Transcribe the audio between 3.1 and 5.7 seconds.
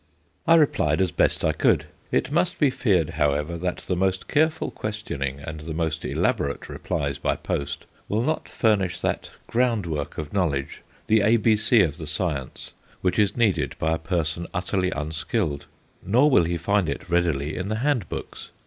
however, that the most careful questioning and